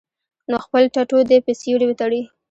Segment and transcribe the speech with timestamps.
[0.49, 2.21] نو خپل ټټو دې پۀ سيوري وتړي-